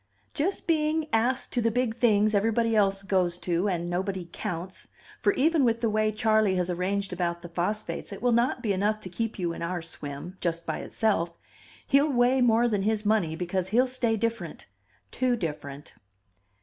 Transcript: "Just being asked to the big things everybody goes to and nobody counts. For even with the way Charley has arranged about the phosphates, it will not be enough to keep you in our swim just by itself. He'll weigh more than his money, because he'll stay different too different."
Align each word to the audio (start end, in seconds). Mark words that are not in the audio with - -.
"Just 0.33 0.65
being 0.65 1.05
asked 1.13 1.53
to 1.53 1.61
the 1.61 1.69
big 1.69 1.93
things 1.95 2.33
everybody 2.33 2.75
goes 3.07 3.37
to 3.37 3.69
and 3.69 3.87
nobody 3.87 4.27
counts. 4.31 4.87
For 5.21 5.31
even 5.33 5.63
with 5.63 5.81
the 5.81 5.91
way 5.91 6.11
Charley 6.11 6.55
has 6.55 6.71
arranged 6.71 7.13
about 7.13 7.43
the 7.43 7.49
phosphates, 7.49 8.11
it 8.11 8.19
will 8.19 8.31
not 8.31 8.63
be 8.63 8.73
enough 8.73 8.99
to 9.01 9.09
keep 9.09 9.37
you 9.37 9.53
in 9.53 9.61
our 9.61 9.83
swim 9.83 10.37
just 10.41 10.65
by 10.65 10.79
itself. 10.79 11.37
He'll 11.85 12.11
weigh 12.11 12.41
more 12.41 12.67
than 12.67 12.81
his 12.81 13.05
money, 13.05 13.35
because 13.35 13.67
he'll 13.67 13.85
stay 13.85 14.17
different 14.17 14.65
too 15.11 15.35
different." 15.35 15.93